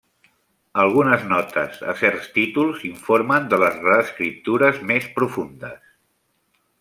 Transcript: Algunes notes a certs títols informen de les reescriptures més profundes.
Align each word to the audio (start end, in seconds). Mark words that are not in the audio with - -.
Algunes 0.83 1.25
notes 1.33 1.75
a 1.91 1.95
certs 1.99 2.31
títols 2.39 2.81
informen 2.89 3.47
de 3.53 3.59
les 3.65 3.77
reescriptures 3.89 4.81
més 4.93 5.11
profundes. 5.21 5.97